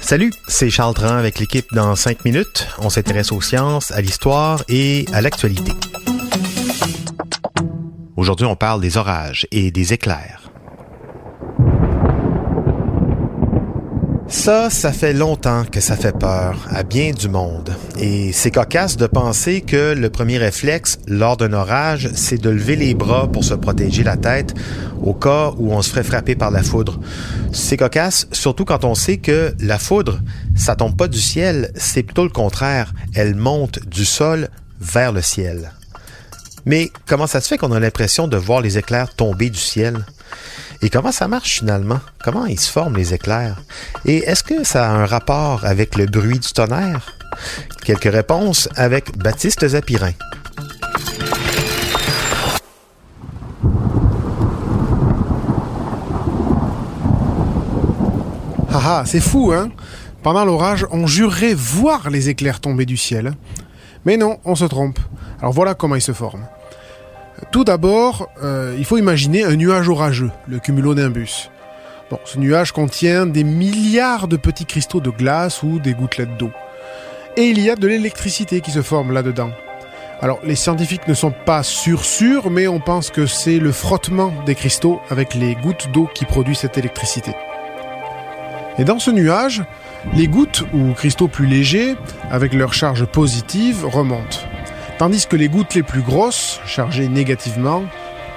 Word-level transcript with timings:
Salut, 0.00 0.32
c'est 0.46 0.70
Charles 0.70 0.94
Tran 0.94 1.18
avec 1.18 1.38
l'équipe 1.38 1.66
dans 1.74 1.94
5 1.94 2.24
minutes. 2.24 2.66
On 2.78 2.88
s'intéresse 2.88 3.30
aux 3.30 3.42
sciences, 3.42 3.90
à 3.90 4.00
l'histoire 4.00 4.62
et 4.68 5.04
à 5.12 5.20
l'actualité. 5.20 5.72
Aujourd'hui, 8.16 8.46
on 8.46 8.56
parle 8.56 8.80
des 8.80 8.96
orages 8.96 9.46
et 9.50 9.70
des 9.70 9.92
éclairs. 9.92 10.47
Ça, 14.30 14.68
ça 14.68 14.92
fait 14.92 15.14
longtemps 15.14 15.64
que 15.64 15.80
ça 15.80 15.96
fait 15.96 16.16
peur 16.16 16.66
à 16.70 16.82
bien 16.82 17.12
du 17.12 17.28
monde. 17.28 17.74
Et 17.98 18.30
c'est 18.32 18.50
cocasse 18.50 18.98
de 18.98 19.06
penser 19.06 19.62
que 19.62 19.94
le 19.94 20.10
premier 20.10 20.36
réflexe 20.36 20.98
lors 21.06 21.38
d'un 21.38 21.54
orage, 21.54 22.10
c'est 22.14 22.36
de 22.36 22.50
lever 22.50 22.76
les 22.76 22.94
bras 22.94 23.26
pour 23.26 23.42
se 23.42 23.54
protéger 23.54 24.02
la 24.04 24.18
tête 24.18 24.54
au 25.02 25.14
cas 25.14 25.52
où 25.56 25.72
on 25.72 25.80
se 25.80 25.88
ferait 25.88 26.04
frapper 26.04 26.34
par 26.34 26.50
la 26.50 26.62
foudre. 26.62 27.00
C'est 27.52 27.78
cocasse, 27.78 28.28
surtout 28.32 28.66
quand 28.66 28.84
on 28.84 28.94
sait 28.94 29.16
que 29.16 29.54
la 29.60 29.78
foudre, 29.78 30.20
ça 30.54 30.76
tombe 30.76 30.96
pas 30.96 31.08
du 31.08 31.20
ciel, 31.20 31.72
c'est 31.74 32.02
plutôt 32.02 32.24
le 32.24 32.30
contraire. 32.30 32.92
Elle 33.14 33.34
monte 33.34 33.80
du 33.88 34.04
sol 34.04 34.48
vers 34.78 35.12
le 35.12 35.22
ciel. 35.22 35.72
Mais 36.66 36.90
comment 37.06 37.26
ça 37.26 37.40
se 37.40 37.48
fait 37.48 37.56
qu'on 37.56 37.72
a 37.72 37.80
l'impression 37.80 38.28
de 38.28 38.36
voir 38.36 38.60
les 38.60 38.76
éclairs 38.76 39.14
tomber 39.14 39.48
du 39.48 39.58
ciel? 39.58 40.04
Et 40.80 40.90
comment 40.90 41.10
ça 41.10 41.26
marche 41.26 41.58
finalement? 41.58 41.98
Comment 42.22 42.46
ils 42.46 42.60
se 42.60 42.70
forment 42.70 42.96
les 42.96 43.12
éclairs? 43.12 43.60
Et 44.04 44.18
est-ce 44.18 44.44
que 44.44 44.62
ça 44.62 44.88
a 44.88 44.92
un 44.92 45.06
rapport 45.06 45.64
avec 45.64 45.96
le 45.96 46.06
bruit 46.06 46.38
du 46.38 46.48
tonnerre? 46.52 47.14
Quelques 47.84 48.12
réponses 48.12 48.68
avec 48.76 49.18
Baptiste 49.18 49.66
Zapirin. 49.66 50.12
Ah 58.70 59.00
ah, 59.00 59.02
c'est 59.04 59.20
fou, 59.20 59.52
hein? 59.52 59.70
Pendant 60.22 60.44
l'orage, 60.44 60.86
on 60.92 61.06
jurerait 61.06 61.54
voir 61.54 62.10
les 62.10 62.28
éclairs 62.28 62.60
tomber 62.60 62.86
du 62.86 62.96
ciel. 62.96 63.34
Mais 64.04 64.16
non, 64.16 64.38
on 64.44 64.54
se 64.54 64.64
trompe. 64.64 65.00
Alors 65.40 65.52
voilà 65.52 65.74
comment 65.74 65.96
ils 65.96 66.02
se 66.02 66.12
forment. 66.12 66.46
Tout 67.50 67.64
d'abord, 67.64 68.28
euh, 68.42 68.74
il 68.78 68.84
faut 68.84 68.98
imaginer 68.98 69.44
un 69.44 69.56
nuage 69.56 69.88
orageux, 69.88 70.30
le 70.48 70.58
cumulonimbus. 70.58 71.50
Bon, 72.10 72.18
ce 72.24 72.38
nuage 72.38 72.72
contient 72.72 73.26
des 73.26 73.44
milliards 73.44 74.28
de 74.28 74.36
petits 74.36 74.66
cristaux 74.66 75.00
de 75.00 75.10
glace 75.10 75.62
ou 75.62 75.78
des 75.78 75.94
gouttelettes 75.94 76.36
d'eau. 76.36 76.50
Et 77.36 77.44
il 77.44 77.60
y 77.60 77.70
a 77.70 77.76
de 77.76 77.86
l'électricité 77.86 78.60
qui 78.60 78.70
se 78.70 78.82
forme 78.82 79.12
là-dedans. 79.12 79.50
Alors, 80.20 80.40
les 80.42 80.56
scientifiques 80.56 81.06
ne 81.06 81.14
sont 81.14 81.30
pas 81.30 81.62
sûrs 81.62 82.04
sûrs, 82.04 82.50
mais 82.50 82.66
on 82.66 82.80
pense 82.80 83.10
que 83.10 83.26
c'est 83.26 83.58
le 83.58 83.70
frottement 83.70 84.32
des 84.46 84.56
cristaux 84.56 85.00
avec 85.10 85.34
les 85.34 85.54
gouttes 85.54 85.88
d'eau 85.92 86.08
qui 86.12 86.24
produit 86.24 86.56
cette 86.56 86.76
électricité. 86.76 87.32
Et 88.78 88.84
dans 88.84 88.98
ce 88.98 89.10
nuage, 89.10 89.62
les 90.14 90.26
gouttes 90.26 90.64
ou 90.74 90.92
cristaux 90.92 91.28
plus 91.28 91.46
légers, 91.46 91.94
avec 92.30 92.52
leur 92.52 92.74
charge 92.74 93.04
positive, 93.04 93.86
remontent 93.86 94.38
tandis 94.98 95.26
que 95.26 95.36
les 95.36 95.48
gouttes 95.48 95.74
les 95.74 95.82
plus 95.82 96.02
grosses, 96.02 96.60
chargées 96.66 97.08
négativement, 97.08 97.84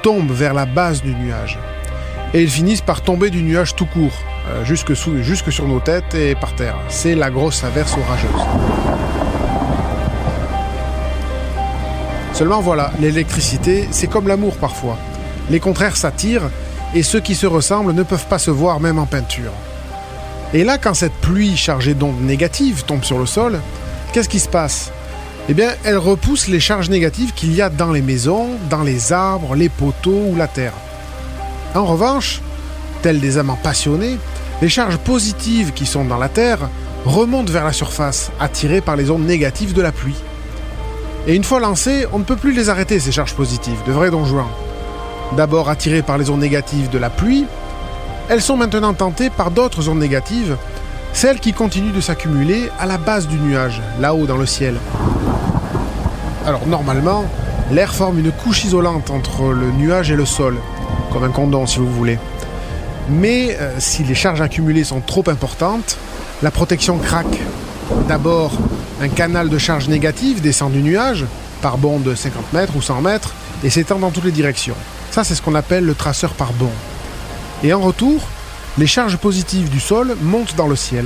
tombent 0.01 0.31
vers 0.31 0.53
la 0.53 0.65
base 0.65 1.01
du 1.01 1.13
nuage. 1.13 1.59
Et 2.33 2.41
ils 2.41 2.49
finissent 2.49 2.81
par 2.81 3.01
tomber 3.01 3.29
du 3.29 3.43
nuage 3.43 3.75
tout 3.75 3.85
court, 3.85 4.13
euh, 4.47 4.63
jusque, 4.63 4.93
jusque 5.21 5.51
sur 5.51 5.67
nos 5.67 5.79
têtes 5.79 6.15
et 6.15 6.35
par 6.35 6.55
terre. 6.55 6.77
C'est 6.87 7.15
la 7.15 7.29
grosse 7.29 7.63
averse 7.63 7.95
orageuse. 7.97 8.45
Seulement 12.33 12.61
voilà, 12.61 12.91
l'électricité, 12.99 13.87
c'est 13.91 14.07
comme 14.07 14.27
l'amour 14.27 14.55
parfois. 14.55 14.97
Les 15.49 15.59
contraires 15.59 15.97
s'attirent 15.97 16.49
et 16.95 17.03
ceux 17.03 17.19
qui 17.19 17.35
se 17.35 17.45
ressemblent 17.45 17.93
ne 17.93 18.03
peuvent 18.03 18.27
pas 18.27 18.39
se 18.39 18.51
voir 18.51 18.79
même 18.79 18.99
en 18.99 19.05
peinture. 19.05 19.51
Et 20.53 20.63
là, 20.63 20.77
quand 20.77 20.93
cette 20.93 21.13
pluie 21.13 21.55
chargée 21.55 21.93
d'ondes 21.93 22.21
négatives 22.21 22.83
tombe 22.83 23.03
sur 23.03 23.19
le 23.19 23.25
sol, 23.25 23.59
qu'est-ce 24.13 24.29
qui 24.29 24.39
se 24.39 24.49
passe? 24.49 24.91
Eh 25.49 25.53
bien, 25.53 25.69
elle 25.83 25.97
repousse 25.97 26.47
les 26.47 26.59
charges 26.59 26.89
négatives 26.89 27.33
qu'il 27.33 27.53
y 27.53 27.61
a 27.61 27.69
dans 27.69 27.91
les 27.91 28.01
maisons, 28.01 28.49
dans 28.69 28.83
les 28.83 29.11
arbres, 29.11 29.55
les 29.55 29.69
poteaux 29.69 30.27
ou 30.29 30.35
la 30.35 30.47
terre. 30.47 30.73
En 31.73 31.85
revanche, 31.85 32.41
tels 33.01 33.19
des 33.19 33.37
amants 33.37 33.59
passionnés, 33.61 34.17
les 34.61 34.69
charges 34.69 34.97
positives 34.97 35.73
qui 35.73 35.85
sont 35.85 36.05
dans 36.05 36.17
la 36.17 36.29
terre 36.29 36.69
remontent 37.05 37.51
vers 37.51 37.65
la 37.65 37.73
surface, 37.73 38.31
attirées 38.39 38.81
par 38.81 38.95
les 38.95 39.09
ondes 39.09 39.25
négatives 39.25 39.73
de 39.73 39.81
la 39.81 39.91
pluie. 39.91 40.17
Et 41.27 41.35
une 41.35 41.43
fois 41.43 41.59
lancées, 41.59 42.05
on 42.13 42.19
ne 42.19 42.23
peut 42.23 42.35
plus 42.35 42.53
les 42.53 42.69
arrêter, 42.69 42.99
ces 42.99 43.11
charges 43.11 43.33
positives, 43.33 43.83
de 43.87 43.91
vrais 43.91 44.11
donjouans. 44.11 44.49
D'abord 45.35 45.69
attirées 45.69 46.01
par 46.01 46.17
les 46.17 46.29
ondes 46.29 46.41
négatives 46.41 46.89
de 46.89 46.97
la 46.97 47.09
pluie, 47.09 47.45
elles 48.29 48.41
sont 48.41 48.57
maintenant 48.57 48.93
tentées 48.93 49.29
par 49.29 49.51
d'autres 49.51 49.89
ondes 49.89 49.99
négatives, 49.99 50.57
celles 51.13 51.39
qui 51.39 51.53
continuent 51.53 51.93
de 51.93 52.01
s'accumuler 52.01 52.69
à 52.79 52.85
la 52.85 52.97
base 52.97 53.27
du 53.27 53.37
nuage, 53.37 53.81
là-haut 53.99 54.25
dans 54.25 54.37
le 54.37 54.45
ciel. 54.45 54.75
Alors 56.45 56.65
normalement, 56.67 57.25
l'air 57.71 57.93
forme 57.93 58.19
une 58.19 58.31
couche 58.31 58.65
isolante 58.65 59.11
entre 59.11 59.51
le 59.53 59.71
nuage 59.71 60.11
et 60.11 60.15
le 60.15 60.25
sol, 60.25 60.57
comme 61.11 61.23
un 61.23 61.29
condom 61.29 61.65
si 61.65 61.79
vous 61.79 61.91
voulez. 61.91 62.17
Mais 63.09 63.57
euh, 63.59 63.75
si 63.79 64.03
les 64.03 64.15
charges 64.15 64.41
accumulées 64.41 64.83
sont 64.83 65.01
trop 65.01 65.23
importantes, 65.27 65.97
la 66.41 66.51
protection 66.51 66.97
craque. 66.97 67.39
D'abord, 68.07 68.51
un 69.01 69.09
canal 69.09 69.49
de 69.49 69.57
charge 69.57 69.87
négative 69.87 70.41
descend 70.41 70.71
du 70.71 70.81
nuage, 70.81 71.25
par 71.61 71.77
bond 71.77 71.99
de 71.99 72.15
50 72.15 72.53
mètres 72.53 72.75
ou 72.75 72.81
100 72.81 73.01
mètres, 73.01 73.33
et 73.63 73.69
s'étend 73.69 73.99
dans 73.99 74.11
toutes 74.11 74.25
les 74.25 74.31
directions. 74.31 74.75
Ça, 75.11 75.23
c'est 75.23 75.35
ce 75.35 75.41
qu'on 75.41 75.55
appelle 75.55 75.85
le 75.85 75.93
traceur 75.93 76.33
par 76.33 76.53
bond. 76.53 76.71
Et 77.63 77.73
en 77.73 77.81
retour, 77.81 78.21
les 78.77 78.87
charges 78.87 79.17
positives 79.17 79.69
du 79.69 79.79
sol 79.79 80.15
montent 80.21 80.55
dans 80.55 80.67
le 80.67 80.75
ciel. 80.75 81.05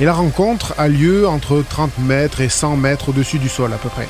Et 0.00 0.04
la 0.04 0.12
rencontre 0.12 0.74
a 0.76 0.88
lieu 0.88 1.26
entre 1.26 1.62
30 1.68 1.98
mètres 2.00 2.40
et 2.40 2.48
100 2.48 2.76
mètres 2.76 3.10
au-dessus 3.10 3.38
du 3.38 3.48
sol 3.48 3.72
à 3.72 3.76
peu 3.76 3.88
près. 3.88 4.08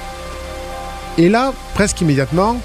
Et 1.19 1.29
là, 1.29 1.53
presque 1.75 2.01
immédiatement, 2.01 2.57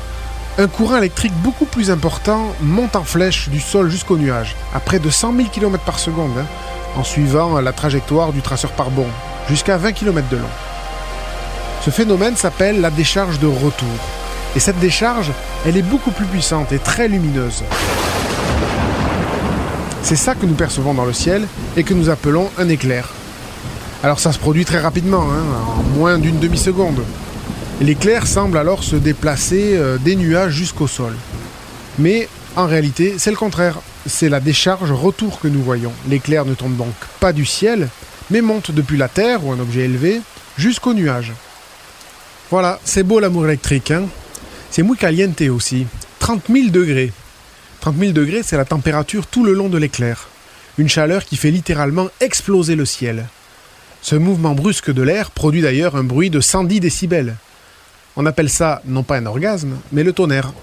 un 0.57 0.67
courant 0.67 0.97
électrique 0.97 1.33
beaucoup 1.43 1.65
plus 1.65 1.91
important 1.91 2.47
monte 2.61 2.95
en 2.95 3.03
flèche 3.03 3.49
du 3.49 3.59
sol 3.59 3.89
jusqu'au 3.89 4.17
nuage, 4.17 4.55
à 4.73 4.79
près 4.79 4.99
de 4.99 5.09
100 5.09 5.35
000 5.35 5.49
km 5.49 5.83
par 5.83 5.99
seconde, 5.99 6.37
hein, 6.39 6.45
en 6.95 7.03
suivant 7.03 7.61
la 7.61 7.71
trajectoire 7.71 8.33
du 8.33 8.41
traceur 8.41 8.71
par 8.71 8.89
bond, 8.89 9.07
jusqu'à 9.47 9.77
20 9.77 9.91
km 9.91 10.27
de 10.29 10.37
long. 10.37 10.49
Ce 11.85 11.91
phénomène 11.91 12.35
s'appelle 12.35 12.81
la 12.81 12.89
décharge 12.89 13.39
de 13.39 13.47
retour. 13.47 13.87
Et 14.55 14.59
cette 14.59 14.79
décharge, 14.79 15.31
elle 15.65 15.77
est 15.77 15.83
beaucoup 15.83 16.11
plus 16.11 16.25
puissante 16.25 16.71
et 16.71 16.79
très 16.79 17.07
lumineuse. 17.07 17.63
C'est 20.03 20.15
ça 20.15 20.35
que 20.35 20.45
nous 20.45 20.55
percevons 20.55 20.93
dans 20.93 21.05
le 21.05 21.13
ciel 21.13 21.47
et 21.77 21.83
que 21.83 21.93
nous 21.93 22.09
appelons 22.09 22.49
un 22.57 22.69
éclair. 22.69 23.09
Alors 24.01 24.19
ça 24.19 24.31
se 24.31 24.39
produit 24.39 24.65
très 24.65 24.79
rapidement, 24.79 25.27
hein, 25.31 25.43
en 25.77 25.83
moins 25.97 26.17
d'une 26.17 26.39
demi-seconde. 26.39 27.03
L'éclair 27.81 28.27
semble 28.27 28.57
alors 28.57 28.83
se 28.83 28.95
déplacer 28.95 29.75
euh, 29.75 29.97
des 29.97 30.15
nuages 30.15 30.53
jusqu'au 30.53 30.87
sol. 30.87 31.15
Mais 31.97 32.27
en 32.55 32.65
réalité, 32.65 33.15
c'est 33.17 33.31
le 33.31 33.37
contraire. 33.37 33.79
C'est 34.05 34.29
la 34.29 34.39
décharge 34.39 34.91
retour 34.91 35.39
que 35.39 35.47
nous 35.47 35.61
voyons. 35.61 35.91
L'éclair 36.07 36.45
ne 36.45 36.53
tombe 36.53 36.75
donc 36.75 36.93
pas 37.19 37.33
du 37.33 37.45
ciel, 37.45 37.89
mais 38.31 38.41
monte 38.41 38.71
depuis 38.71 38.97
la 38.97 39.09
Terre 39.09 39.45
ou 39.45 39.51
un 39.51 39.59
objet 39.59 39.81
élevé 39.81 40.21
jusqu'au 40.57 40.93
nuage. 40.93 41.33
Voilà, 42.49 42.79
c'est 42.83 43.03
beau 43.03 43.19
l'amour 43.19 43.45
électrique. 43.45 43.91
Hein 43.91 44.03
c'est 44.71 44.83
muy 44.83 44.97
caliente 44.97 45.41
aussi. 45.41 45.87
30 46.19 46.43
000 46.49 46.69
degrés. 46.69 47.11
30 47.79 47.97
000 47.97 48.11
degrés, 48.11 48.41
c'est 48.43 48.57
la 48.57 48.65
température 48.65 49.27
tout 49.27 49.43
le 49.43 49.53
long 49.53 49.69
de 49.69 49.77
l'éclair. 49.77 50.27
Une 50.77 50.89
chaleur 50.89 51.25
qui 51.25 51.37
fait 51.37 51.51
littéralement 51.51 52.07
exploser 52.19 52.75
le 52.75 52.85
ciel. 52.85 53.25
Ce 54.01 54.15
mouvement 54.15 54.53
brusque 54.53 54.91
de 54.91 55.01
l'air 55.01 55.31
produit 55.31 55.61
d'ailleurs 55.61 55.95
un 55.95 56.03
bruit 56.03 56.29
de 56.29 56.39
110 56.39 56.79
décibels. 56.79 57.35
On 58.15 58.25
appelle 58.25 58.49
ça 58.49 58.81
non 58.85 59.03
pas 59.03 59.17
un 59.17 59.25
orgasme, 59.25 59.77
mais 59.91 60.03
le 60.03 60.13
tonnerre. 60.13 60.53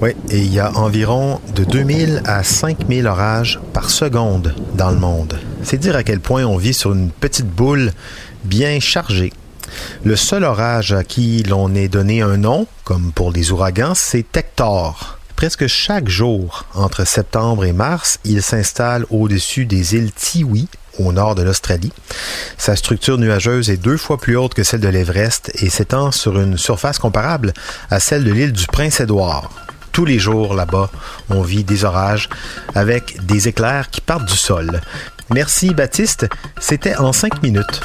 Oui, 0.00 0.10
et 0.30 0.38
il 0.38 0.52
y 0.52 0.60
a 0.60 0.72
environ 0.76 1.40
de 1.54 1.64
2000 1.64 2.22
à 2.24 2.44
5000 2.44 3.06
orages 3.06 3.58
par 3.72 3.90
seconde 3.90 4.54
dans 4.74 4.90
le 4.90 4.98
monde. 4.98 5.38
C'est 5.62 5.78
dire 5.78 5.96
à 5.96 6.04
quel 6.04 6.20
point 6.20 6.44
on 6.44 6.56
vit 6.56 6.74
sur 6.74 6.92
une 6.92 7.10
petite 7.10 7.48
boule 7.48 7.92
bien 8.44 8.78
chargée. 8.78 9.32
Le 10.04 10.16
seul 10.16 10.44
orage 10.44 10.92
à 10.92 11.04
qui 11.04 11.42
l'on 11.42 11.74
ait 11.74 11.88
donné 11.88 12.22
un 12.22 12.36
nom, 12.36 12.66
comme 12.84 13.12
pour 13.12 13.32
les 13.32 13.50
ouragans, 13.50 13.94
c'est 13.94 14.36
Hector. 14.36 15.18
Presque 15.36 15.68
chaque 15.68 16.08
jour, 16.08 16.64
entre 16.74 17.06
septembre 17.06 17.64
et 17.64 17.72
mars, 17.72 18.18
il 18.24 18.42
s'installe 18.42 19.06
au-dessus 19.10 19.66
des 19.66 19.94
îles 19.94 20.12
Tiwi, 20.12 20.68
au 20.98 21.12
nord 21.12 21.36
de 21.36 21.42
l'Australie. 21.42 21.92
Sa 22.56 22.74
structure 22.74 23.18
nuageuse 23.18 23.70
est 23.70 23.76
deux 23.76 23.96
fois 23.96 24.18
plus 24.18 24.36
haute 24.36 24.54
que 24.54 24.64
celle 24.64 24.80
de 24.80 24.88
l'Everest 24.88 25.52
et 25.62 25.70
s'étend 25.70 26.10
sur 26.10 26.40
une 26.40 26.58
surface 26.58 26.98
comparable 26.98 27.52
à 27.90 28.00
celle 28.00 28.24
de 28.24 28.32
l'île 28.32 28.52
du 28.52 28.66
Prince-Édouard. 28.66 29.50
Tous 29.92 30.04
les 30.04 30.18
jours 30.18 30.54
là-bas, 30.54 30.90
on 31.30 31.42
vit 31.42 31.64
des 31.64 31.84
orages 31.84 32.28
avec 32.74 33.24
des 33.24 33.48
éclairs 33.48 33.90
qui 33.90 34.00
partent 34.00 34.28
du 34.28 34.36
sol. 34.36 34.80
Merci 35.30 35.74
Baptiste, 35.74 36.26
c'était 36.58 36.96
en 36.96 37.12
cinq 37.12 37.42
minutes. 37.42 37.80